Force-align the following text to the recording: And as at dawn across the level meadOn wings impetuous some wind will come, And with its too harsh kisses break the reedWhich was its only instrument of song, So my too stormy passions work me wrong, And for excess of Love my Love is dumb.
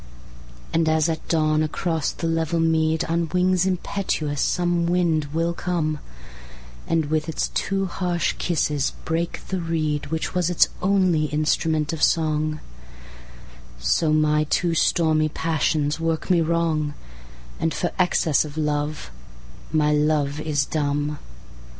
And 0.73 0.89
as 0.89 1.07
at 1.09 1.27
dawn 1.27 1.61
across 1.61 2.09
the 2.09 2.25
level 2.25 2.59
meadOn 2.59 3.31
wings 3.31 3.67
impetuous 3.67 4.41
some 4.41 4.87
wind 4.87 5.25
will 5.25 5.53
come, 5.53 5.99
And 6.87 7.05
with 7.11 7.29
its 7.29 7.49
too 7.49 7.85
harsh 7.85 8.33
kisses 8.39 8.93
break 9.05 9.45
the 9.49 9.57
reedWhich 9.57 10.33
was 10.33 10.49
its 10.49 10.69
only 10.81 11.25
instrument 11.25 11.93
of 11.93 12.01
song, 12.01 12.61
So 13.77 14.11
my 14.11 14.45
too 14.45 14.73
stormy 14.73 15.29
passions 15.29 15.99
work 15.99 16.31
me 16.31 16.41
wrong, 16.41 16.95
And 17.59 17.71
for 17.71 17.91
excess 17.99 18.43
of 18.43 18.57
Love 18.57 19.11
my 19.71 19.93
Love 19.93 20.39
is 20.41 20.65
dumb. 20.65 21.19